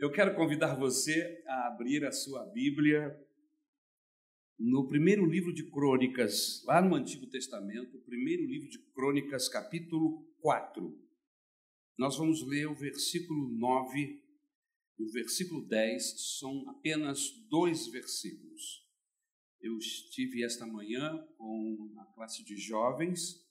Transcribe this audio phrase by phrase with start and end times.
[0.00, 3.14] Eu quero convidar você a abrir a sua Bíblia
[4.58, 10.98] no primeiro livro de Crônicas, lá no Antigo Testamento, primeiro livro de Crônicas, capítulo 4.
[11.98, 14.24] Nós vamos ler o versículo 9
[14.98, 17.20] e o versículo 10, são apenas
[17.50, 18.88] dois versículos.
[19.60, 23.46] Eu estive esta manhã com a classe de jovens,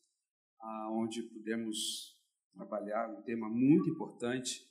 [0.93, 2.17] onde pudemos
[2.55, 4.67] trabalhar um tema muito importante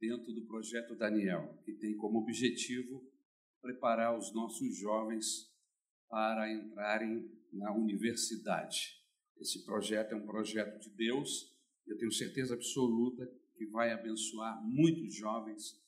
[0.00, 3.02] dentro do projeto Daniel, que tem como objetivo
[3.60, 5.50] preparar os nossos jovens
[6.08, 9.02] para entrarem na universidade.
[9.38, 11.54] Esse projeto é um projeto de Deus,
[11.86, 13.26] eu tenho certeza absoluta
[13.56, 15.82] que vai abençoar muitos jovens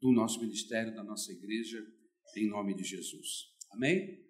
[0.00, 1.84] do nosso ministério, da nossa igreja,
[2.36, 3.54] em nome de Jesus.
[3.70, 4.24] Amém?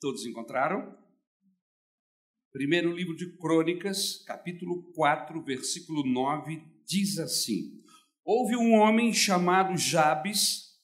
[0.00, 0.96] Todos encontraram?
[2.52, 7.82] Primeiro livro de Crônicas, capítulo 4, versículo 9, diz assim:
[8.28, 10.76] Houve um homem chamado Jabes,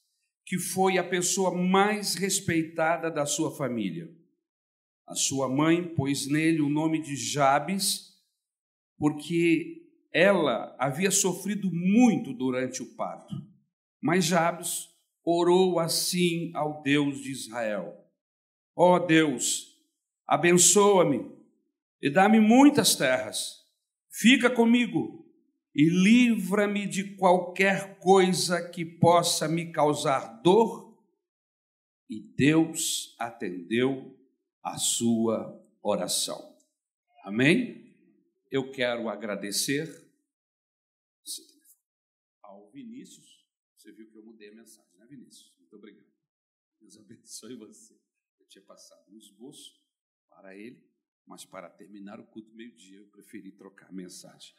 [0.46, 4.08] que foi a pessoa mais respeitada da sua família.
[5.08, 8.12] A sua mãe pôs nele o nome de Jabes,
[8.97, 13.34] porque ela havia sofrido muito durante o parto.
[14.00, 14.88] Mas Jabes
[15.25, 17.92] orou assim ao Deus de Israel:
[18.77, 19.66] Ó oh Deus,
[20.28, 21.28] abençoa-me
[22.00, 23.66] e dá-me muitas terras.
[24.09, 25.22] Fica comigo
[25.75, 30.92] e livra-me de qualquer coisa que possa me causar dor.
[32.09, 34.19] E Deus atendeu
[34.62, 36.56] a sua oração.
[37.25, 37.97] Amém?
[38.50, 39.89] Eu quero agradecer
[42.43, 43.43] ao Vinícius
[43.83, 45.53] você viu que eu mudei a mensagem, né, Vinícius?
[45.59, 46.12] Muito obrigado.
[46.81, 48.00] Deus abençoe você.
[48.39, 49.83] Eu tinha passado um esboço
[50.28, 50.89] para ele,
[51.27, 54.55] mas para terminar o culto meio-dia, eu preferi trocar a mensagem.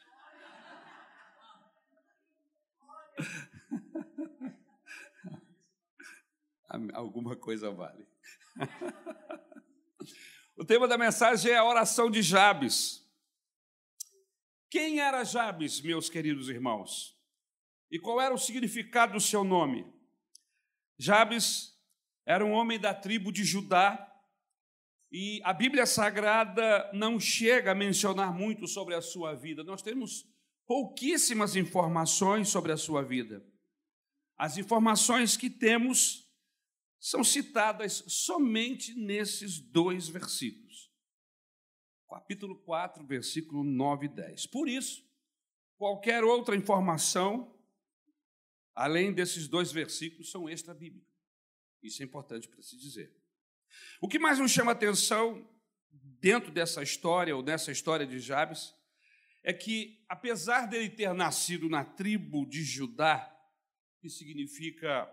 [6.92, 8.06] Alguma coisa vale.
[10.56, 13.08] o tema da mensagem é a oração de Jabes.
[14.68, 17.16] Quem era Jabes, meus queridos irmãos?
[17.90, 19.86] E qual era o significado do seu nome?
[20.98, 21.78] Jabes
[22.26, 24.10] era um homem da tribo de Judá,
[25.16, 29.62] e a Bíblia Sagrada não chega a mencionar muito sobre a sua vida.
[29.62, 30.28] Nós temos
[30.66, 33.44] pouquíssimas informações sobre a sua vida.
[34.36, 36.28] As informações que temos
[36.98, 40.92] são citadas somente nesses dois versículos.
[42.08, 44.46] Capítulo 4, versículo 9 e 10.
[44.46, 45.04] Por isso,
[45.76, 47.54] qualquer outra informação
[48.74, 51.08] além desses dois versículos, são extra-bíblicos.
[51.82, 53.14] Isso é importante para se dizer.
[54.00, 55.48] O que mais nos chama atenção
[55.90, 58.74] dentro dessa história, ou nessa história de Jabes,
[59.44, 63.30] é que, apesar dele ter nascido na tribo de Judá,
[64.00, 65.06] que significa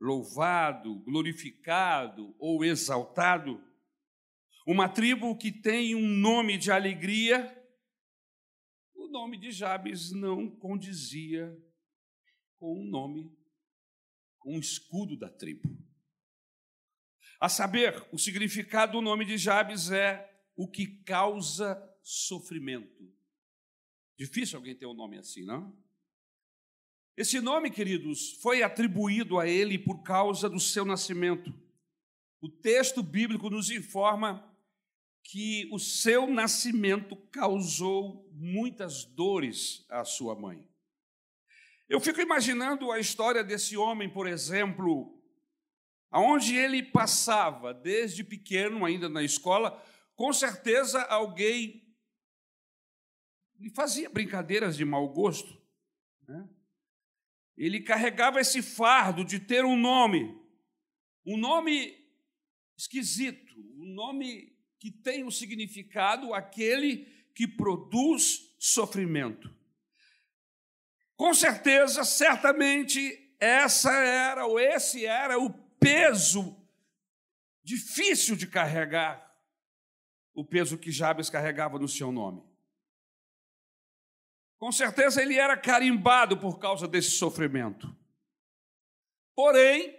[0.00, 3.64] louvado, glorificado ou exaltado,
[4.66, 7.56] uma tribo que tem um nome de alegria,
[8.92, 11.56] o nome de Jabes não condizia
[12.58, 13.32] com um nome,
[14.40, 15.78] com um escudo da tribo.
[17.38, 23.14] A saber, o significado do nome de Jabes é o que causa sofrimento.
[24.16, 25.76] Difícil alguém ter um nome assim, não?
[27.16, 31.52] Esse nome, queridos, foi atribuído a ele por causa do seu nascimento.
[32.40, 34.54] O texto bíblico nos informa
[35.22, 40.66] que o seu nascimento causou muitas dores à sua mãe.
[41.88, 45.20] Eu fico imaginando a história desse homem, por exemplo,
[46.10, 49.82] aonde ele passava desde pequeno, ainda na escola,
[50.14, 51.85] com certeza alguém
[53.58, 55.60] lhe fazia brincadeiras de mau gosto.
[56.28, 56.48] Né?
[57.56, 60.38] Ele carregava esse fardo de ter um nome,
[61.24, 61.96] um nome
[62.76, 69.54] esquisito, um nome que tem o um significado aquele que produz sofrimento.
[71.16, 76.56] Com certeza, certamente, essa era ou esse era o peso
[77.62, 79.34] difícil de carregar,
[80.34, 82.42] o peso que Jabes carregava no seu nome.
[84.58, 87.94] Com certeza ele era carimbado por causa desse sofrimento.
[89.34, 89.94] Porém,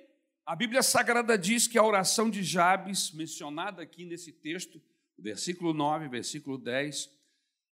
[0.46, 4.82] a Bíblia Sagrada diz que a oração de Jabes, mencionada aqui nesse texto,
[5.18, 7.10] versículo 9, versículo 10,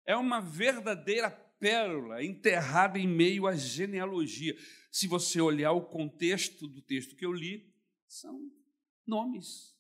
[0.06, 4.56] é uma verdadeira pérola enterrada em meio à genealogia.
[4.90, 7.72] Se você olhar o contexto do texto que eu li,
[8.08, 8.50] são
[9.06, 9.76] nomes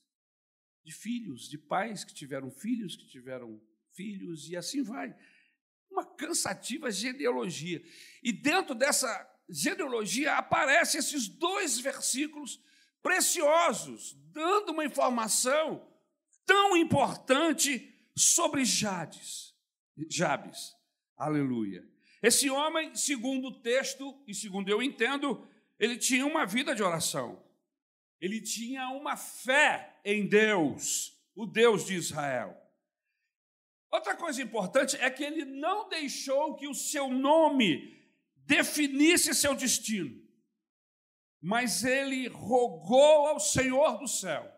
[0.84, 3.60] de filhos, de pais que tiveram filhos, que tiveram
[3.92, 5.16] filhos, e assim vai.
[6.26, 7.82] Cansativa genealogia.
[8.22, 12.60] E dentro dessa genealogia aparecem esses dois versículos
[13.02, 15.86] preciosos, dando uma informação
[16.46, 19.52] tão importante sobre Jades,
[20.08, 20.74] Jabes.
[21.16, 21.84] Aleluia.
[22.22, 25.44] Esse homem, segundo o texto e segundo eu entendo,
[25.78, 27.42] ele tinha uma vida de oração.
[28.20, 32.56] Ele tinha uma fé em Deus, o Deus de Israel.
[33.92, 37.94] Outra coisa importante é que ele não deixou que o seu nome
[38.46, 40.18] definisse seu destino,
[41.38, 44.50] mas ele rogou ao Senhor do céu.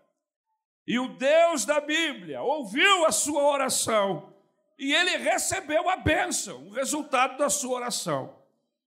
[0.87, 4.33] E o Deus da Bíblia ouviu a sua oração
[4.79, 8.41] e ele recebeu a bênção, o resultado da sua oração.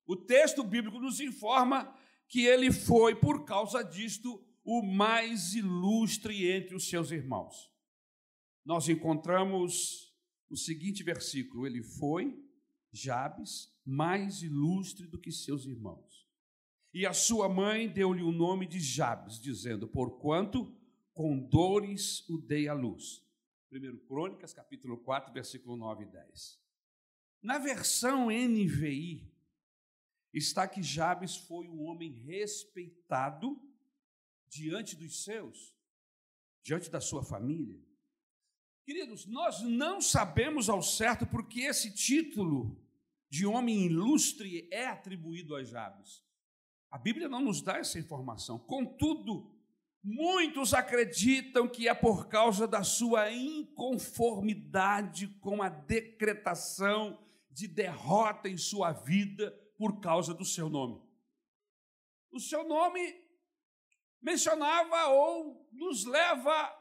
[0.05, 1.93] O texto bíblico nos informa
[2.29, 7.69] que ele foi, por causa disto, o mais ilustre entre os seus irmãos.
[8.63, 10.06] Nós encontramos
[10.49, 12.37] o seguinte versículo: ele foi,
[12.91, 16.27] Jabes, mais ilustre do que seus irmãos.
[16.93, 20.75] E a sua mãe deu-lhe o nome de Jabes, dizendo: Porquanto
[21.13, 23.25] com dores o dei à luz.
[23.71, 26.59] 1 Crônicas, capítulo 4, versículo 9 e 10.
[27.41, 29.29] Na versão NVI,
[30.33, 33.59] está que Jabes foi um homem respeitado
[34.47, 35.75] diante dos seus,
[36.63, 37.81] diante da sua família.
[38.87, 42.81] Queridos, nós não sabemos ao certo porque esse título
[43.29, 46.23] de homem ilustre é atribuído a Jabes.
[46.89, 48.57] A Bíblia não nos dá essa informação.
[48.57, 49.53] Contudo,
[50.01, 57.19] muitos acreditam que é por causa da sua inconformidade com a decretação
[57.51, 61.01] de derrota em sua vida por causa do seu nome.
[62.31, 63.21] O seu nome
[64.21, 66.73] mencionava ou nos leva,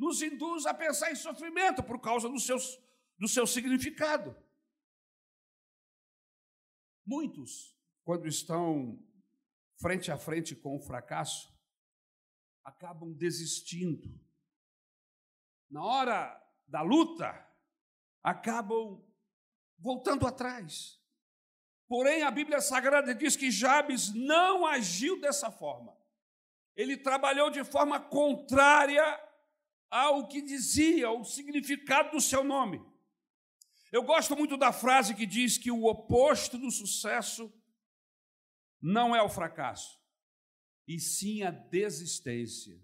[0.00, 2.80] nos induz a pensar em sofrimento por causa do, seus,
[3.18, 4.34] do seu significado.
[7.06, 8.98] Muitos, quando estão
[9.78, 11.54] frente a frente com o fracasso,
[12.64, 14.08] acabam desistindo.
[15.70, 17.46] Na hora da luta,
[18.22, 19.06] acabam
[19.78, 20.98] voltando atrás.
[21.86, 26.00] Porém, a Bíblia Sagrada diz que Jabes não agiu dessa forma
[26.80, 29.02] ele trabalhou de forma contrária
[29.90, 32.80] ao que dizia, o significado do seu nome.
[33.90, 37.52] Eu gosto muito da frase que diz que o oposto do sucesso
[38.80, 40.00] não é o fracasso,
[40.86, 42.80] e sim a desistência.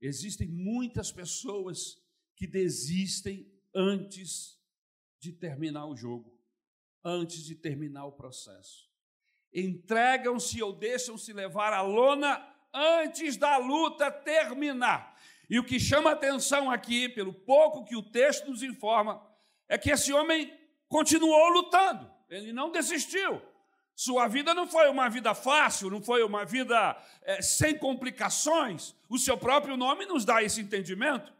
[0.00, 1.96] Existem muitas pessoas
[2.34, 4.60] que desistem antes
[5.18, 6.38] de terminar o jogo,
[7.02, 8.90] antes de terminar o processo.
[9.54, 12.36] Entregam-se ou deixam-se levar à lona
[12.74, 15.15] antes da luta terminar.
[15.48, 19.22] E o que chama atenção aqui, pelo pouco que o texto nos informa,
[19.68, 20.52] é que esse homem
[20.88, 23.40] continuou lutando, ele não desistiu.
[23.94, 28.94] Sua vida não foi uma vida fácil, não foi uma vida é, sem complicações.
[29.08, 31.32] O seu próprio nome nos dá esse entendimento.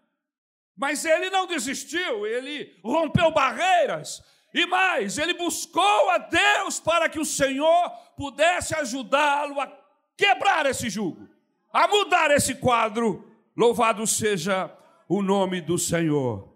[0.75, 4.23] Mas ele não desistiu, ele rompeu barreiras.
[4.55, 9.71] E mais, ele buscou a Deus para que o Senhor pudesse ajudá-lo a
[10.17, 11.29] quebrar esse jugo,
[11.71, 13.36] a mudar esse quadro.
[13.57, 14.77] Louvado seja
[15.09, 16.55] o nome do Senhor.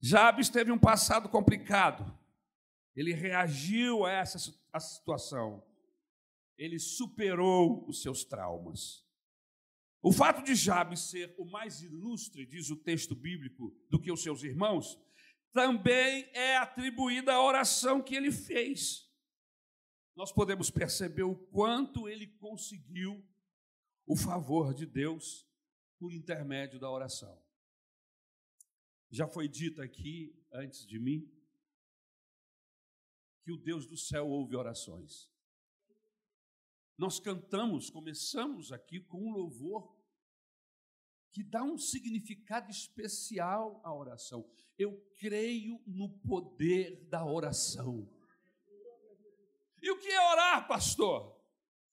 [0.00, 2.18] Jabes teve um passado complicado.
[2.96, 4.38] Ele reagiu a essa
[4.72, 5.62] a situação.
[6.58, 9.04] Ele superou os seus traumas.
[10.02, 14.22] O fato de Jabes ser o mais ilustre, diz o texto bíblico, do que os
[14.22, 14.98] seus irmãos,
[15.52, 19.10] também é atribuída à oração que ele fez
[20.20, 23.26] nós podemos perceber o quanto ele conseguiu
[24.06, 25.48] o favor de Deus
[26.00, 27.38] por intermédio da oração.
[29.10, 31.30] Já foi dito aqui, antes de mim,
[33.42, 35.30] que o Deus do céu ouve orações.
[36.96, 39.94] Nós cantamos, começamos aqui com um louvor
[41.32, 44.50] que dá um significado especial à oração.
[44.78, 48.10] Eu creio no poder da oração.
[49.82, 51.38] E o que é orar, pastor?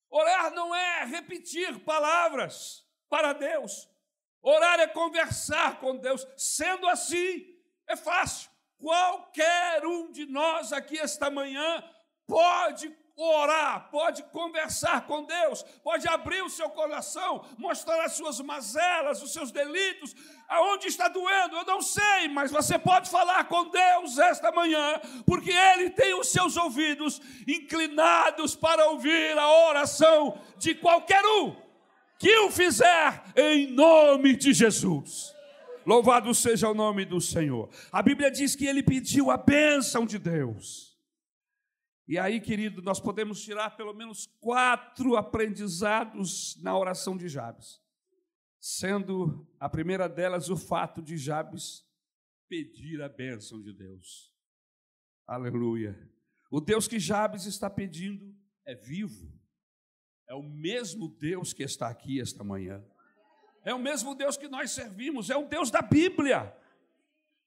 [0.10, 3.90] Orar não é repetir palavras para Deus.
[4.48, 6.26] Orar é conversar com Deus.
[6.38, 7.46] Sendo assim,
[7.86, 8.50] é fácil.
[8.78, 11.84] Qualquer um de nós aqui esta manhã
[12.26, 19.22] pode orar, pode conversar com Deus, pode abrir o seu coração, mostrar as suas mazelas,
[19.22, 20.16] os seus delitos,
[20.48, 25.52] aonde está doendo, eu não sei, mas você pode falar com Deus esta manhã, porque
[25.52, 31.67] Ele tem os seus ouvidos inclinados para ouvir a oração de qualquer um
[32.20, 35.34] que o fizer em nome de Jesus.
[35.86, 37.70] Louvado seja o nome do Senhor.
[37.92, 40.98] A Bíblia diz que ele pediu a bênção de Deus.
[42.08, 47.82] E aí, querido, nós podemos tirar pelo menos quatro aprendizados na oração de Jabes,
[48.60, 51.86] sendo a primeira delas o fato de Jabes
[52.48, 54.34] pedir a bênção de Deus.
[55.28, 55.98] Aleluia.
[56.50, 58.34] O Deus que Jabes está pedindo
[58.66, 59.37] é vivo,
[60.28, 62.84] é o mesmo Deus que está aqui esta manhã,
[63.64, 66.56] é o mesmo Deus que nós servimos, é o Deus da Bíblia.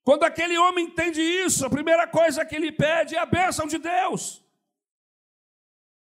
[0.02, 3.78] Quando aquele homem entende isso, a primeira coisa que ele pede é a bênção de
[3.78, 4.44] Deus.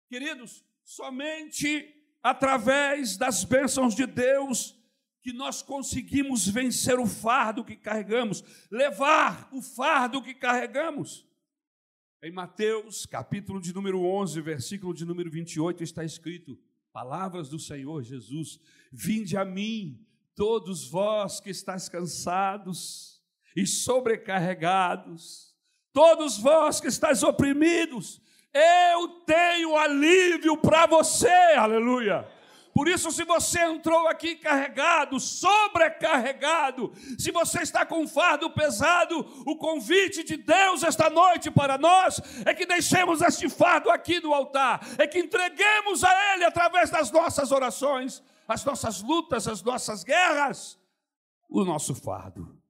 [0.08, 4.76] Queridos, somente através das bênçãos de Deus
[5.20, 11.26] que nós conseguimos vencer o fardo que carregamos, levar o fardo que carregamos.
[12.22, 16.58] Em Mateus, capítulo de número 11, versículo de número 28, está escrito:
[16.92, 18.60] Palavras do Senhor Jesus:
[18.92, 20.04] Vinde a mim,
[20.34, 23.20] todos vós que estáis cansados
[23.56, 25.54] e sobrecarregados,
[25.92, 28.20] todos vós que estáis oprimidos,
[28.52, 32.26] eu tenho alívio para você, aleluia.
[32.78, 39.18] Por isso, se você entrou aqui carregado, sobrecarregado, se você está com um fardo pesado,
[39.44, 44.32] o convite de Deus esta noite para nós é que deixemos este fardo aqui no
[44.32, 50.04] altar, é que entreguemos a Ele através das nossas orações, as nossas lutas, as nossas
[50.04, 50.78] guerras,
[51.48, 52.62] o nosso fardo.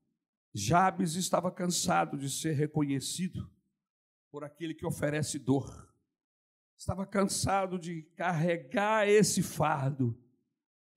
[0.55, 3.47] Jabes estava cansado de ser reconhecido
[4.31, 5.88] por aquele que oferece dor.
[6.79, 10.17] Estava cansado de carregar esse fardo.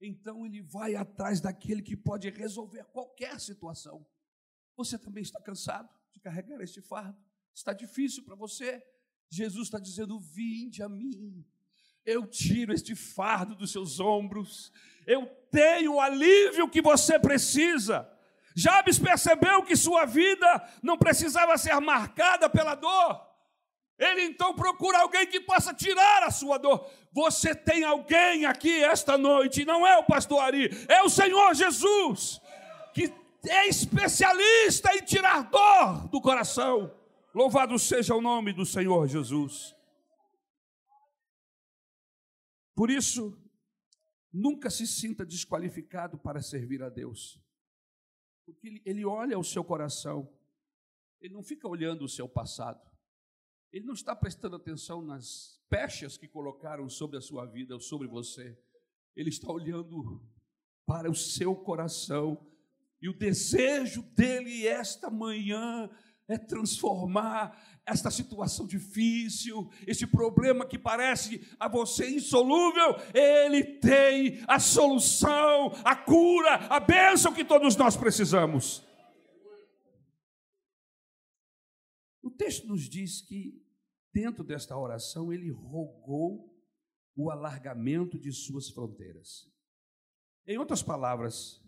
[0.00, 4.06] Então ele vai atrás daquele que pode resolver qualquer situação.
[4.76, 7.18] Você também está cansado de carregar este fardo?
[7.52, 8.80] Está difícil para você?
[9.28, 11.44] Jesus está dizendo: Vinde a mim,
[12.06, 14.72] eu tiro este fardo dos seus ombros,
[15.04, 18.08] eu tenho o alívio que você precisa.
[18.54, 20.46] Jabes percebeu que sua vida
[20.80, 23.31] não precisava ser marcada pela dor.
[24.02, 26.90] Ele então procura alguém que possa tirar a sua dor.
[27.12, 32.40] Você tem alguém aqui esta noite, não é o pastor Ari, é o Senhor Jesus,
[32.92, 33.14] que
[33.48, 36.92] é especialista em tirar dor do coração.
[37.32, 39.72] Louvado seja o nome do Senhor Jesus.
[42.74, 43.38] Por isso,
[44.32, 47.40] nunca se sinta desqualificado para servir a Deus.
[48.44, 50.28] Porque ele, olha o seu coração,
[51.20, 52.80] ele não fica olhando o seu passado,
[53.72, 58.06] ele não está prestando atenção nas pechas que colocaram sobre a sua vida ou sobre
[58.06, 58.58] você,
[59.16, 60.22] ele está olhando
[60.84, 62.46] para o seu coração,
[63.00, 65.88] e o desejo dele esta manhã
[66.28, 74.60] é transformar esta situação difícil, este problema que parece a você insolúvel, ele tem a
[74.60, 78.86] solução, a cura, a bênção que todos nós precisamos.
[82.22, 83.61] O texto nos diz que,
[84.12, 86.52] dentro desta oração, ele rogou
[87.16, 89.50] o alargamento de suas fronteiras.
[90.46, 91.62] Em outras palavras,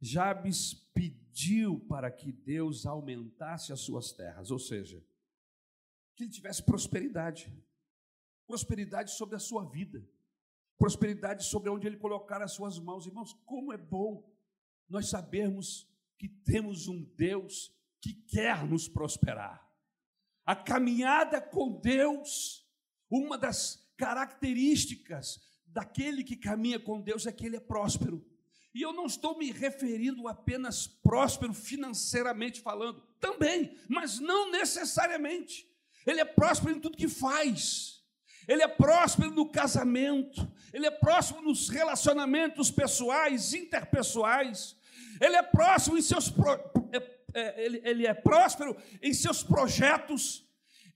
[0.00, 5.02] Jabes pediu para que Deus aumentasse as suas terras, ou seja,
[6.14, 7.52] que ele tivesse prosperidade,
[8.46, 10.06] prosperidade sobre a sua vida,
[10.78, 13.06] prosperidade sobre onde ele colocar as suas mãos.
[13.06, 14.30] Irmãos, como é bom
[14.88, 15.88] nós sabermos
[16.18, 19.65] que temos um Deus que quer nos prosperar.
[20.46, 22.64] A caminhada com Deus,
[23.10, 28.24] uma das características daquele que caminha com Deus é que ele é próspero.
[28.72, 35.66] E eu não estou me referindo apenas próspero financeiramente falando, também, mas não necessariamente.
[36.06, 38.04] Ele é próspero em tudo que faz.
[38.46, 44.76] Ele é próspero no casamento, ele é próspero nos relacionamentos pessoais, interpessoais.
[45.20, 46.56] Ele é próspero em seus pro...
[47.36, 50.45] É, ele, ele é próspero em seus projetos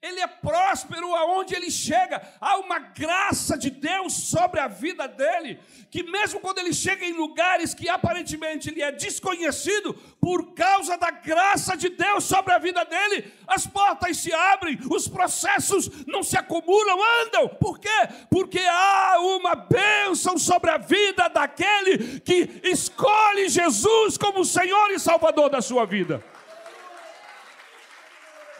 [0.03, 2.23] ele é próspero aonde ele chega.
[2.41, 7.13] Há uma graça de Deus sobre a vida dele, que mesmo quando ele chega em
[7.13, 12.83] lugares que aparentemente ele é desconhecido, por causa da graça de Deus sobre a vida
[12.85, 17.49] dele, as portas se abrem, os processos não se acumulam, andam.
[17.49, 17.89] Por quê?
[18.31, 25.51] Porque há uma bênção sobre a vida daquele que escolhe Jesus como Senhor e Salvador
[25.51, 26.25] da sua vida.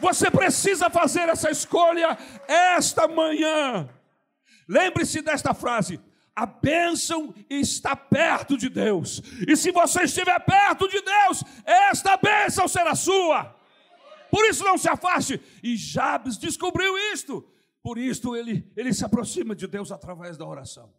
[0.01, 2.17] Você precisa fazer essa escolha
[2.49, 3.89] esta manhã.
[4.69, 6.01] Lembre-se desta frase:
[6.35, 9.21] a bênção está perto de Deus.
[9.47, 13.57] E se você estiver perto de Deus, esta bênção será sua.
[14.31, 15.41] Por isso não se afaste.
[15.63, 17.47] E Jabes descobriu isto.
[17.83, 20.95] Por isso ele, ele se aproxima de Deus através da oração.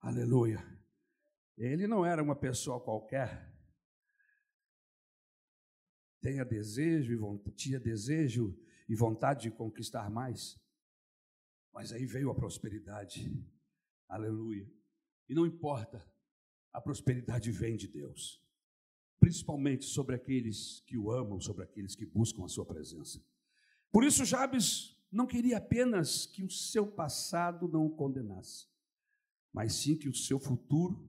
[0.00, 0.64] Aleluia.
[1.56, 3.47] Ele não era uma pessoa qualquer
[6.20, 8.58] tenha desejo e vontade, tinha desejo
[8.88, 10.58] e vontade de conquistar mais.
[11.72, 13.30] Mas aí veio a prosperidade.
[14.08, 14.70] Aleluia.
[15.28, 16.04] E não importa,
[16.72, 18.42] a prosperidade vem de Deus,
[19.20, 23.22] principalmente sobre aqueles que o amam, sobre aqueles que buscam a sua presença.
[23.92, 28.66] Por isso, Jabes não queria apenas que o seu passado não o condenasse,
[29.52, 31.08] mas sim que o seu futuro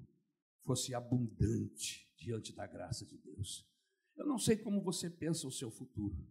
[0.63, 3.67] fosse abundante diante da graça de Deus.
[4.19, 6.27] Eu não sei como você pensa o seu futuro,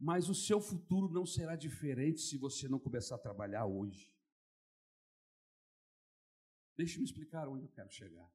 [0.00, 4.10] mas o seu futuro não será diferente se você não começar a trabalhar hoje.
[6.74, 8.26] Deixe-me explicar onde eu quero chegar.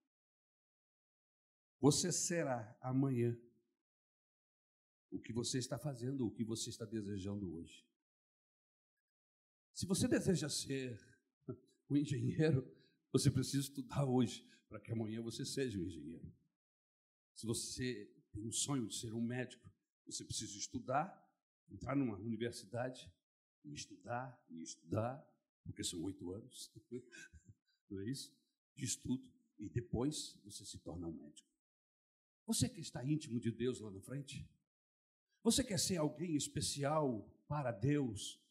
[1.81, 3.35] Você será amanhã
[5.09, 7.83] o que você está fazendo, o que você está desejando hoje.
[9.73, 10.95] Se você deseja ser
[11.89, 12.71] um engenheiro,
[13.11, 16.31] você precisa estudar hoje para que amanhã você seja um engenheiro.
[17.33, 19.69] Se você tem um sonho de ser um médico,
[20.05, 21.07] você precisa estudar,
[21.69, 23.11] entrar numa universidade
[23.63, 25.23] e estudar e estudar,
[25.63, 26.71] porque são oito anos.
[27.89, 28.35] não é isso?
[28.75, 29.31] De estudo.
[29.57, 31.49] E depois você se torna um médico.
[32.45, 34.49] Você que está íntimo de Deus lá na frente,
[35.43, 38.41] você quer ser alguém especial para Deus,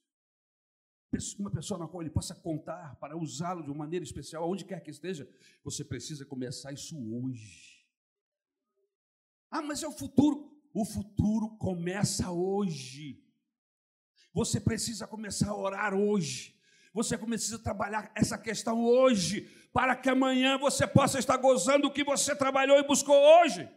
[1.39, 4.81] uma pessoa na qual ele possa contar para usá-lo de uma maneira especial, aonde quer
[4.81, 5.29] que esteja,
[5.65, 7.78] você precisa começar isso hoje.
[9.51, 10.51] Ah, mas é o futuro.
[10.75, 13.23] O futuro começa hoje.
[14.33, 16.57] Você precisa começar a orar hoje.
[16.93, 22.03] Você precisa trabalhar essa questão hoje, para que amanhã você possa estar gozando o que
[22.03, 23.69] você trabalhou e buscou hoje.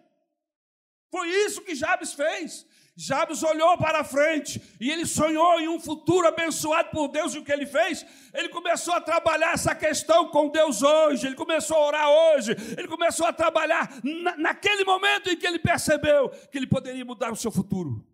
[1.09, 2.65] Foi isso que Jabes fez.
[3.03, 7.33] Jabes olhou para frente e ele sonhou em um futuro abençoado por Deus.
[7.33, 8.05] E o que ele fez?
[8.31, 11.25] Ele começou a trabalhar essa questão com Deus hoje.
[11.25, 12.51] Ele começou a orar hoje.
[12.77, 17.31] Ele começou a trabalhar na, naquele momento em que ele percebeu que ele poderia mudar
[17.31, 18.07] o seu futuro.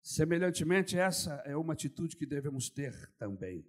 [0.00, 3.66] Semelhantemente, essa é uma atitude que devemos ter também.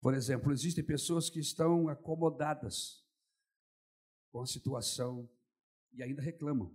[0.00, 3.04] Por exemplo, existem pessoas que estão acomodadas
[4.30, 5.28] com a situação
[5.92, 6.74] e ainda reclamam.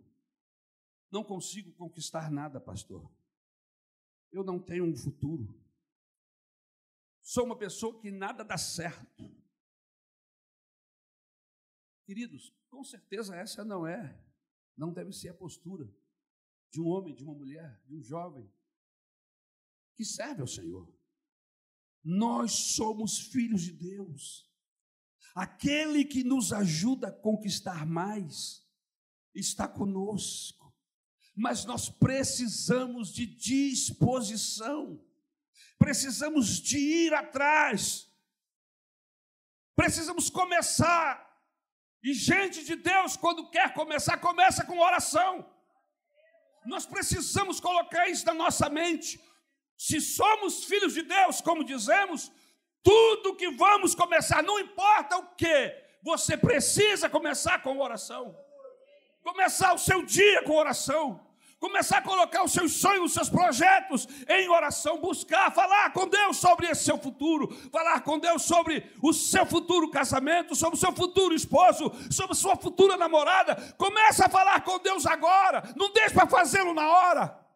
[1.11, 3.09] Não consigo conquistar nada, pastor.
[4.31, 5.59] Eu não tenho um futuro.
[7.21, 9.29] Sou uma pessoa que nada dá certo.
[12.05, 14.17] Queridos, com certeza essa não é,
[14.77, 15.93] não deve ser a postura
[16.69, 18.49] de um homem, de uma mulher, de um jovem
[19.95, 20.87] que serve ao Senhor.
[22.03, 24.49] Nós somos filhos de Deus.
[25.35, 28.65] Aquele que nos ajuda a conquistar mais
[29.33, 30.66] está conosco.
[31.37, 34.99] Mas nós precisamos de disposição.
[35.77, 38.11] Precisamos de ir atrás.
[39.75, 41.23] Precisamos começar.
[42.01, 45.47] E gente de Deus, quando quer começar, começa com oração.
[46.65, 49.21] Nós precisamos colocar isso na nossa mente.
[49.77, 52.31] Se somos filhos de Deus, como dizemos,
[52.81, 58.35] tudo que vamos começar, não importa o que, você precisa começar com oração.
[59.21, 61.26] Começar o seu dia com oração
[61.59, 66.37] começar a colocar os seus sonhos, os seus projetos em oração, buscar, falar com Deus
[66.37, 70.93] sobre esse seu futuro, falar com Deus sobre o seu futuro casamento, sobre o seu
[70.93, 73.55] futuro esposo, sobre a sua futura namorada.
[73.73, 77.47] Começa a falar com Deus agora, não deixe para fazê-lo na hora.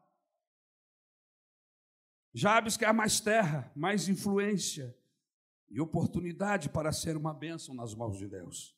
[2.34, 4.96] Jabes quer mais terra, mais influência
[5.70, 8.76] e oportunidade para ser uma bênção nas mãos de Deus.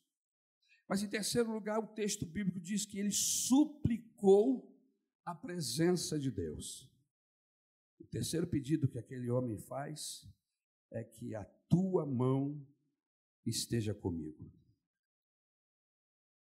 [0.88, 4.73] Mas em terceiro lugar, o texto bíblico diz que ele suplicou
[5.24, 6.90] a presença de Deus.
[7.98, 10.28] O terceiro pedido que aquele homem faz
[10.90, 12.66] é que a tua mão
[13.46, 14.52] esteja comigo.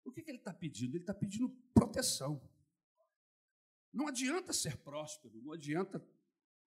[0.03, 0.95] O que, que ele está pedindo?
[0.95, 2.41] Ele está pedindo proteção.
[3.91, 6.03] Não adianta ser próspero, não adianta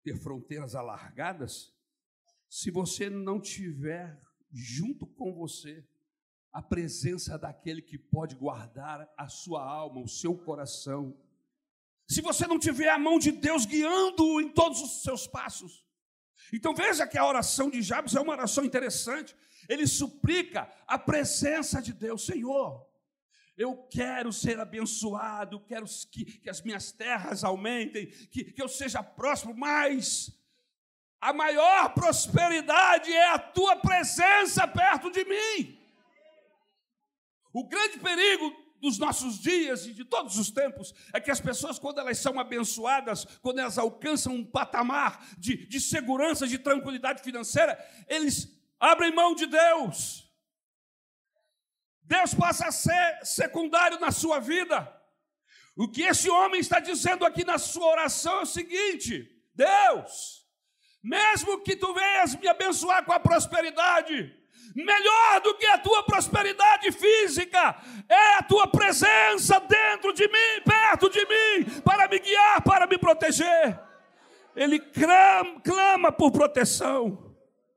[0.03, 1.75] ter fronteiras alargadas,
[2.49, 5.85] se você não tiver junto com você
[6.53, 11.21] a presença daquele que pode guardar a sua alma, o seu coração,
[12.09, 15.85] se você não tiver a mão de Deus guiando em todos os seus passos.
[16.53, 19.35] Então veja que a oração de Jabes é uma oração interessante.
[19.69, 22.87] Ele suplica a presença de Deus, Senhor.
[23.57, 29.03] Eu quero ser abençoado, quero que, que as minhas terras aumentem, que, que eu seja
[29.03, 30.31] próximo, mas
[31.21, 35.81] a maior prosperidade é a tua presença perto de mim.
[37.53, 41.79] O grande perigo dos nossos dias e de todos os tempos é que as pessoas,
[41.79, 47.79] quando elas são abençoadas, quando elas alcançam um patamar de, de segurança, de tranquilidade financeira,
[48.09, 50.27] eles abrem mão de Deus.
[52.03, 54.93] Deus passa a ser secundário na sua vida.
[55.77, 60.47] O que esse homem está dizendo aqui na sua oração é o seguinte: Deus,
[61.03, 64.35] mesmo que tu venhas me abençoar com a prosperidade,
[64.85, 71.09] melhor do que a tua prosperidade física é a tua presença dentro de mim, perto
[71.09, 73.81] de mim, para me guiar, para me proteger.
[74.55, 77.35] Ele clama, clama por proteção.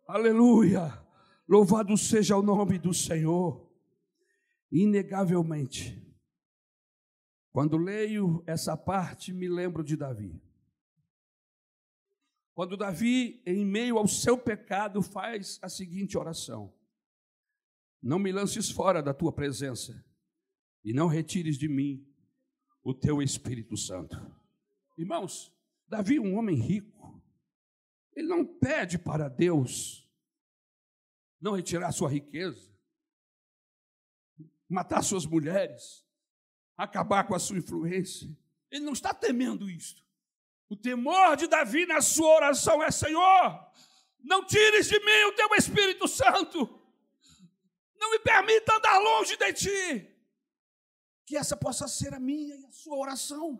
[0.08, 0.98] Aleluia.
[1.48, 3.68] Louvado seja o nome do Senhor.
[4.72, 6.06] Inegavelmente,
[7.52, 10.40] quando leio essa parte, me lembro de Davi.
[12.54, 16.74] Quando Davi, em meio ao seu pecado, faz a seguinte oração:
[18.02, 20.06] Não me lances fora da tua presença,
[20.84, 22.06] e não retires de mim
[22.84, 24.18] o teu Espírito Santo.
[24.98, 25.54] Irmãos,
[25.88, 27.22] Davi é um homem rico,
[28.16, 30.10] ele não pede para Deus
[31.40, 32.70] não retirar sua riqueza,
[34.68, 36.06] matar suas mulheres,
[36.78, 38.30] acabar com a sua influência.
[38.70, 40.04] Ele não está temendo isto.
[40.70, 43.72] O temor de Davi na sua oração é: Senhor,
[44.20, 46.79] não tires de mim o teu Espírito Santo,
[48.00, 50.16] não me permita andar longe de ti.
[51.26, 53.60] Que essa possa ser a minha e a sua oração.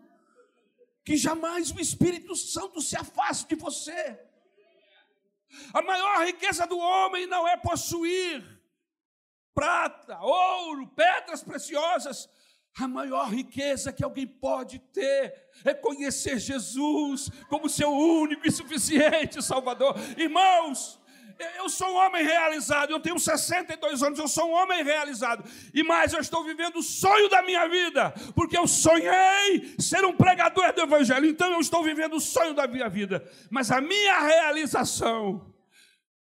[1.04, 4.18] Que jamais o Espírito Santo se afaste de você.
[5.72, 8.60] A maior riqueza do homem não é possuir
[9.54, 12.28] prata, ouro, pedras preciosas.
[12.78, 19.42] A maior riqueza que alguém pode ter é conhecer Jesus como seu único e suficiente
[19.42, 19.96] Salvador.
[20.16, 20.99] Irmãos,
[21.56, 25.44] eu sou um homem realizado, eu tenho 62 anos, eu sou um homem realizado.
[25.72, 30.16] E mais, eu estou vivendo o sonho da minha vida, porque eu sonhei ser um
[30.16, 33.28] pregador do Evangelho, então eu estou vivendo o sonho da minha vida.
[33.50, 35.54] Mas a minha realização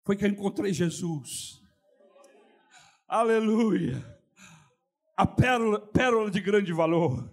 [0.04, 1.60] foi que eu encontrei Jesus.
[3.08, 4.04] Aleluia.
[5.16, 7.28] A pérola, pérola de grande valor.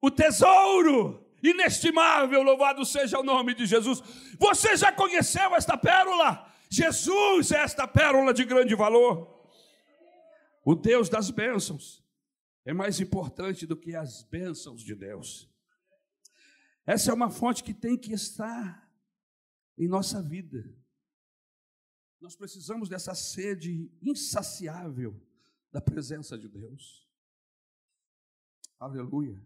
[0.00, 4.00] O tesouro inestimável, louvado seja o nome de Jesus.
[4.38, 6.46] Você já conheceu esta pérola?
[6.68, 9.40] Jesus é esta pérola de grande valor.
[10.64, 12.04] O Deus das bênçãos
[12.64, 15.50] é mais importante do que as bênçãos de Deus.
[16.86, 18.88] Essa é uma fonte que tem que estar
[19.76, 20.62] em nossa vida.
[22.20, 25.18] Nós precisamos dessa sede insaciável
[25.72, 27.08] da presença de Deus.
[28.78, 29.40] Aleluia.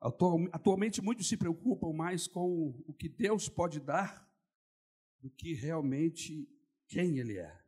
[0.00, 4.28] Atualmente muitos se preocupam mais com o que Deus pode dar
[5.20, 6.48] do que realmente
[6.86, 7.60] quem Ele é.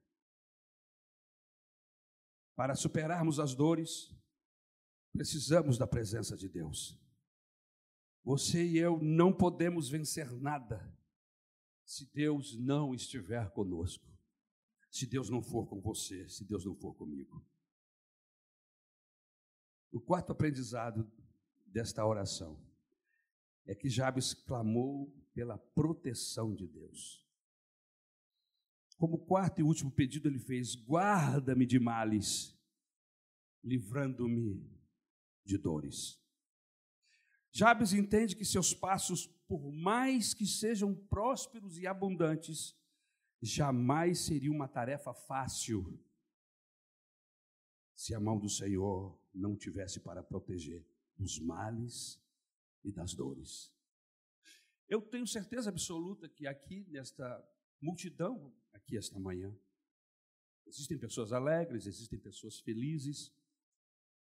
[2.55, 4.15] Para superarmos as dores,
[5.13, 6.97] precisamos da presença de Deus.
[8.23, 10.97] Você e eu não podemos vencer nada
[11.85, 14.07] se Deus não estiver conosco,
[14.89, 17.45] se Deus não for com você, se Deus não for comigo.
[19.91, 21.11] O quarto aprendizado
[21.71, 22.61] desta oração
[23.67, 27.25] é que Jabes clamou pela proteção de Deus.
[28.97, 32.59] Como quarto e último pedido, ele fez: guarda-me de males,
[33.63, 34.69] livrando-me
[35.45, 36.21] de dores.
[37.53, 42.77] Jabes entende que seus passos, por mais que sejam prósperos e abundantes,
[43.41, 45.99] jamais seria uma tarefa fácil
[47.95, 50.87] se a mão do Senhor não tivesse para proteger
[51.21, 52.19] dos males
[52.83, 53.71] e das dores.
[54.89, 57.47] Eu tenho certeza absoluta que aqui nesta
[57.81, 59.55] multidão, aqui esta manhã,
[60.67, 63.33] existem pessoas alegres, existem pessoas felizes,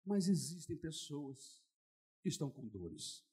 [0.03, 1.63] mas existem pessoas
[2.21, 3.23] que estão com dores.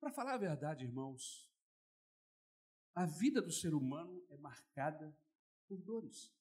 [0.00, 1.48] Para falar a verdade, irmãos,
[2.92, 5.16] a vida do ser humano é marcada
[5.68, 6.34] por dores.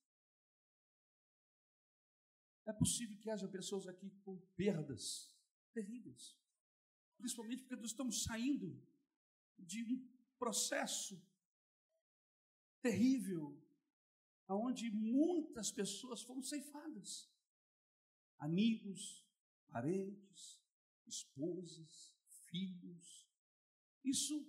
[2.66, 5.32] É possível que haja pessoas aqui com perdas
[5.72, 6.36] terríveis,
[7.18, 8.82] principalmente porque nós estamos saindo
[9.58, 11.22] de um processo
[12.82, 13.62] terrível,
[14.48, 17.30] onde muitas pessoas foram ceifadas.
[18.38, 19.26] Amigos,
[19.68, 20.62] parentes,
[21.06, 22.16] esposas,
[22.50, 23.28] filhos.
[24.04, 24.48] Isso,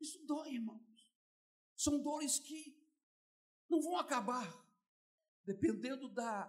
[0.00, 1.12] isso dói, irmãos.
[1.76, 2.76] São dores que
[3.68, 4.67] não vão acabar.
[5.52, 6.44] Dependendo da,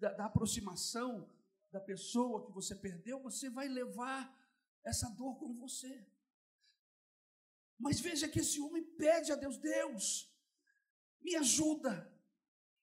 [0.00, 1.32] da, aproximação
[1.70, 4.20] da pessoa que você perdeu, você vai levar
[4.84, 5.94] essa dor com você.
[7.78, 10.36] Mas veja que esse homem pede a Deus: Deus,
[11.20, 12.12] me ajuda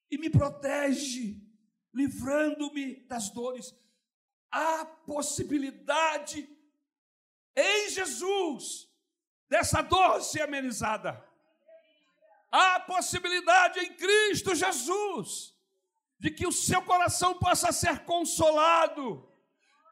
[0.10, 1.46] e me protege,
[1.94, 3.76] livrando-me das dores
[4.56, 6.50] há possibilidade
[7.54, 8.90] em Jesus
[9.50, 11.22] dessa dor ser amenizada.
[12.58, 15.54] Há possibilidade em Cristo Jesus
[16.18, 19.28] de que o seu coração possa ser consolado,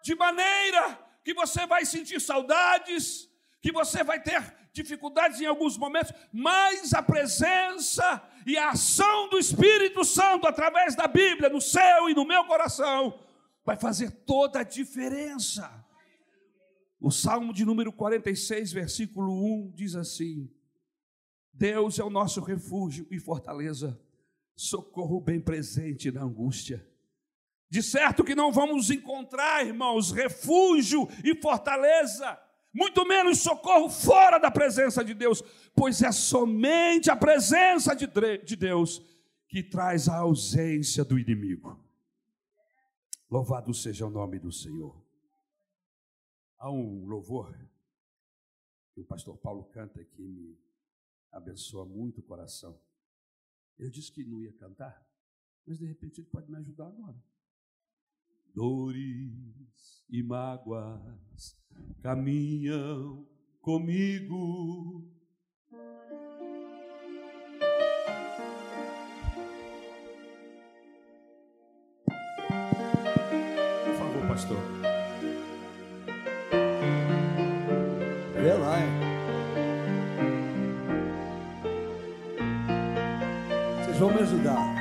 [0.02, 3.30] de maneira que você vai sentir saudades,
[3.62, 9.38] que você vai ter dificuldades em alguns momentos, mas a presença e a ação do
[9.38, 13.20] Espírito Santo através da Bíblia no seu e no meu coração
[13.66, 15.70] vai fazer toda a diferença.
[16.98, 19.34] O Salmo de número 46, versículo
[19.68, 20.50] 1 diz assim:
[21.54, 24.00] Deus é o nosso refúgio e fortaleza,
[24.56, 26.86] socorro bem presente na angústia.
[27.70, 32.40] De certo que não vamos encontrar, irmãos, refúgio e fortaleza
[32.74, 35.44] muito menos socorro fora da presença de Deus,
[35.76, 39.00] pois é somente a presença de Deus
[39.48, 41.80] que traz a ausência do inimigo.
[43.30, 45.00] Louvado seja o nome do Senhor.
[46.58, 47.56] Há um louvor
[48.94, 50.58] que o pastor Paulo canta que me
[51.34, 52.80] abençoa muito o coração.
[53.78, 55.06] Ele disse que não ia cantar,
[55.66, 57.22] mas de repente ele pode me ajudar agora
[58.54, 61.58] dores e mágoas
[62.02, 63.28] caminham
[63.62, 65.10] comigo.
[73.86, 74.58] Por favor, pastor.
[78.36, 79.03] Vê lá, hein?
[84.04, 84.76] Vão me ajudar.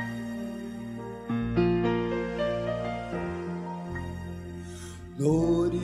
[5.17, 5.79] Dores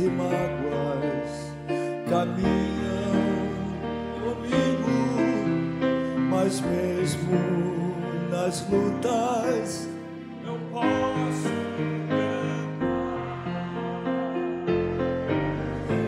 [0.00, 1.52] e mágoas
[2.10, 3.12] caminham
[4.20, 4.90] comigo,
[6.28, 7.38] mas mesmo
[8.30, 9.88] nas lutas
[10.44, 11.52] eu posso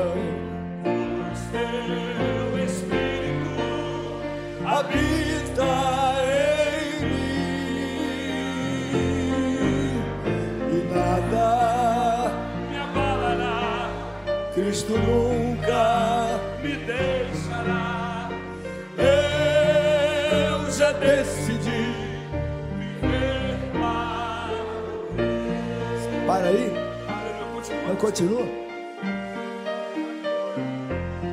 [28.07, 28.47] Continua?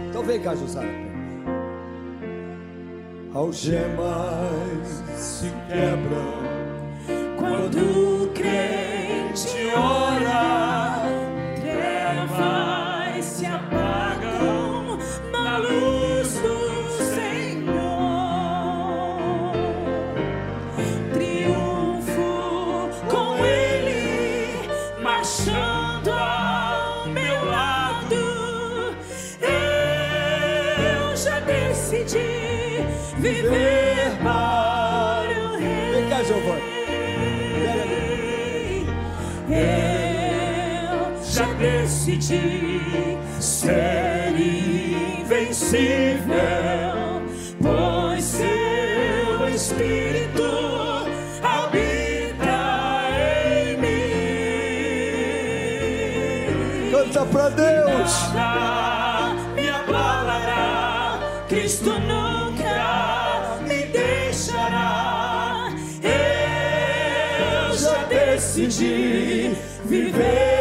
[0.09, 0.87] Então vem cá, Josara.
[3.31, 6.52] Algemas se quebram
[42.03, 44.33] decidi ser
[45.21, 45.63] invencível,
[47.61, 50.43] pois seu Espírito
[51.41, 52.59] habita
[53.69, 53.91] em mim.
[56.91, 58.33] Canta pra Deus.
[58.33, 62.33] Nada me abalará, Cristo não
[68.09, 70.52] decidi viver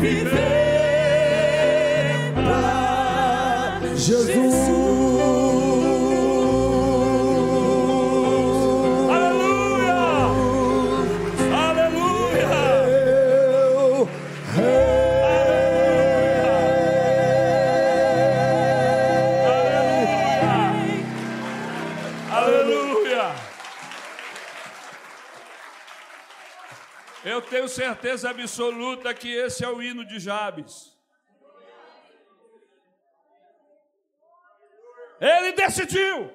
[0.00, 0.32] viver
[2.34, 4.97] para Jesus.
[27.98, 30.96] Certeza absoluta que esse é o hino de Jabes.
[35.20, 36.30] Ele decidiu.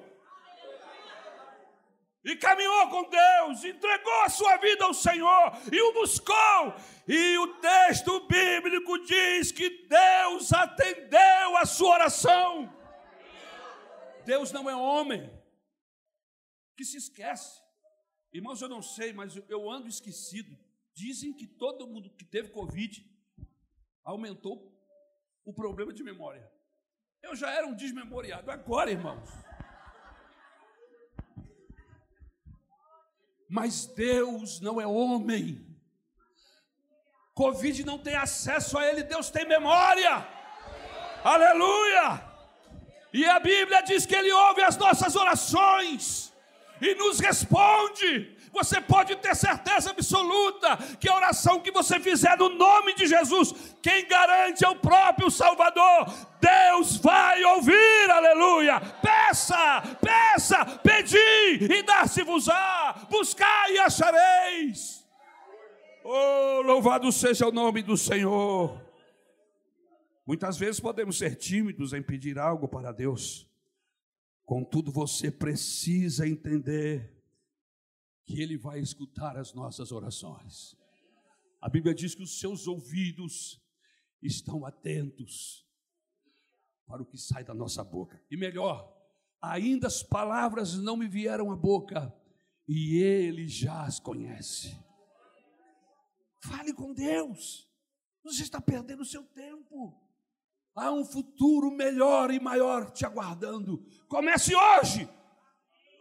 [2.22, 6.74] E caminhou com Deus, entregou a sua vida ao Senhor e o buscou.
[7.08, 12.72] E o texto bíblico diz que Deus atendeu a sua oração.
[14.26, 15.30] Deus não é homem
[16.76, 17.62] que se esquece.
[18.32, 20.63] Irmãos, eu não sei, mas eu ando esquecido.
[20.94, 23.04] Dizem que todo mundo que teve Covid
[24.04, 24.72] aumentou
[25.44, 26.48] o problema de memória.
[27.22, 29.28] Eu já era um desmemoriado, agora, irmãos.
[33.48, 35.66] Mas Deus não é homem.
[37.34, 40.26] Covid não tem acesso a ele, Deus tem memória.
[41.24, 42.34] Aleluia!
[43.12, 46.33] E a Bíblia diz que ele ouve as nossas orações
[46.84, 52.48] e nos responde você pode ter certeza absoluta que a oração que você fizer no
[52.48, 56.06] nome de Jesus, quem garante é o próprio Salvador.
[56.40, 58.80] Deus vai ouvir, aleluia.
[59.02, 65.04] Peça, peça, pedi e dar-se-vos-á, buscai e achareis.
[66.04, 68.80] Oh, louvado seja o nome do Senhor.
[70.24, 73.48] Muitas vezes podemos ser tímidos em pedir algo para Deus.
[74.44, 77.14] Contudo, você precisa entender
[78.24, 80.76] que Ele vai escutar as nossas orações.
[81.60, 83.60] A Bíblia diz que os seus ouvidos
[84.22, 85.66] estão atentos
[86.86, 88.22] para o que sai da nossa boca.
[88.30, 88.94] E melhor,
[89.40, 92.14] ainda as palavras não me vieram à boca,
[92.68, 94.78] e Ele já as conhece.
[96.40, 97.66] Fale com Deus.
[98.22, 99.98] Você está perdendo o seu tempo.
[100.76, 103.80] Há um futuro melhor e maior te aguardando.
[104.08, 105.08] Comece hoje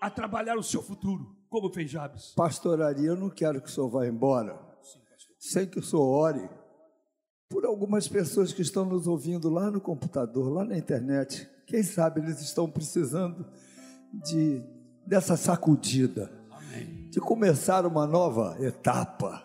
[0.02, 1.36] a trabalhar o seu futuro.
[1.50, 2.34] Como fez Jabes?
[2.36, 5.00] Pastoraria, eu não quero que o senhor vá embora Sim,
[5.40, 6.50] sem que o senhor ore
[7.48, 11.48] por algumas pessoas que estão nos ouvindo lá no computador, lá na internet.
[11.68, 13.46] Quem sabe eles estão precisando
[14.12, 14.64] de
[15.06, 17.10] dessa sacudida, Amém.
[17.12, 19.44] de começar uma nova etapa.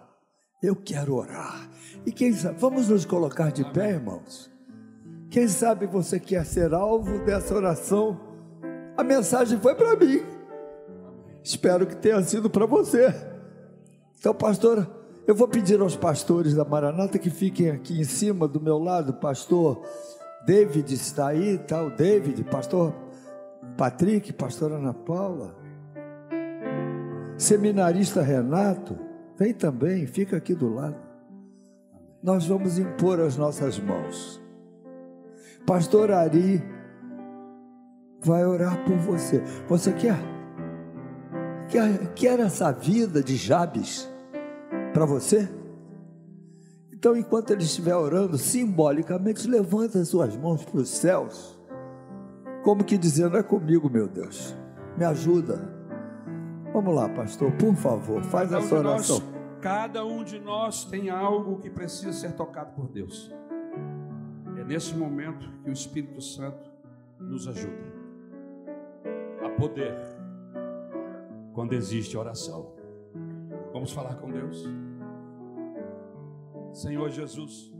[0.63, 1.69] Eu quero orar.
[2.07, 3.75] E quem sabe, vamos nos colocar de Amém.
[3.75, 4.51] pé, irmãos.
[5.31, 8.19] Quem sabe você quer ser alvo dessa oração?
[8.97, 10.23] A mensagem foi para mim.
[11.43, 13.15] Espero que tenha sido para você.
[14.19, 14.89] Então, pastor,
[15.27, 19.13] eu vou pedir aos pastores da Maranata que fiquem aqui em cima do meu lado.
[19.15, 19.83] Pastor
[20.47, 21.83] David está aí, tá?
[21.83, 22.95] O David, pastor
[23.77, 25.55] Patrick, pastor Ana Paula.
[27.37, 28.99] Seminarista Renato,
[29.39, 30.97] vem também, fica aqui do lado.
[32.23, 34.48] Nós vamos impor as nossas mãos.
[35.69, 36.65] Pastor Ari
[38.25, 39.43] vai orar por você.
[39.69, 40.17] Você quer?
[41.69, 44.09] Quer, quer essa vida de Jabes
[44.95, 45.47] para você?
[46.91, 51.61] Então, enquanto ele estiver orando, simbolicamente levanta as suas mãos para os céus,
[52.65, 54.57] como que dizendo: É comigo, meu Deus,
[54.97, 55.71] me ajuda.
[56.73, 59.19] Vamos lá, pastor, por favor, faz cada essa oração.
[59.19, 63.31] Nós, cada um de nós tem algo que precisa ser tocado por Deus.
[64.69, 66.71] Nesse momento que o Espírito Santo
[67.19, 67.91] nos ajuda
[69.43, 69.97] a poder
[71.55, 72.75] quando existe oração.
[73.73, 74.63] Vamos falar com Deus.
[76.71, 77.73] Senhor Jesus,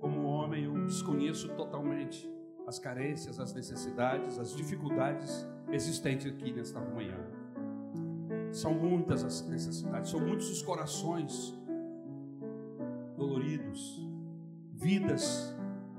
[0.00, 2.32] como homem eu desconheço totalmente
[2.66, 7.18] as carências, as necessidades, as dificuldades existentes aqui nesta manhã.
[8.52, 11.54] São muitas as necessidades, são muitos os corações
[13.18, 14.02] doloridos,
[14.72, 15.53] vidas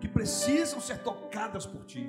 [0.05, 2.07] que precisam ser tocadas por Ti.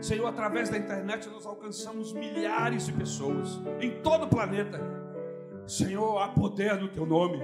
[0.00, 4.80] Senhor, através da internet nós alcançamos milhares de pessoas em todo o planeta.
[5.64, 7.38] Senhor, há poder no teu nome.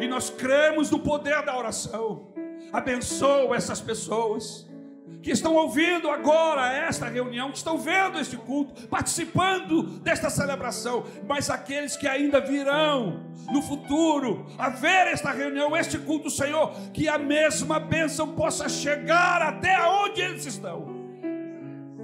[0.00, 2.32] E nós cremos no poder da oração.
[2.72, 4.66] Abençoa essas pessoas
[5.22, 11.48] que estão ouvindo agora esta reunião, que estão vendo este culto, participando desta celebração, mas
[11.48, 17.18] aqueles que ainda virão no futuro a ver esta reunião, este culto, Senhor, que a
[17.18, 20.94] mesma bênção possa chegar até onde eles estão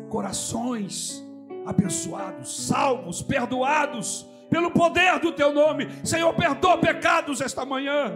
[0.09, 1.25] corações
[1.65, 5.89] abençoados, salvos, perdoados pelo poder do teu nome.
[6.05, 8.13] Senhor, perdoa pecados esta manhã.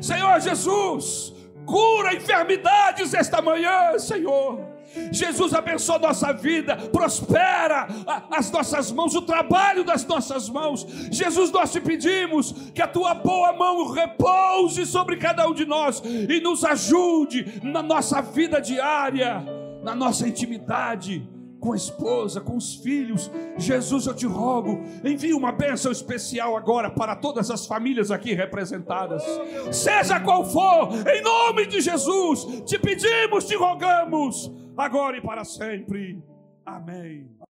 [0.00, 1.34] Senhor Jesus,
[1.70, 4.68] cura enfermidades esta manhã, Senhor.
[5.12, 7.86] Jesus abençoa nossa vida, prospera
[8.28, 10.84] as nossas mãos, o trabalho das nossas mãos.
[11.12, 16.02] Jesus, nós te pedimos que a tua boa mão repouse sobre cada um de nós
[16.04, 19.44] e nos ajude na nossa vida diária,
[19.84, 23.30] na nossa intimidade com a esposa, com os filhos.
[23.56, 29.22] Jesus, eu te rogo, envie uma bênção especial agora para todas as famílias aqui representadas.
[29.70, 36.22] Seja qual for, em nome de Jesus, te pedimos, te rogamos, agora e para sempre.
[36.64, 37.39] Amém.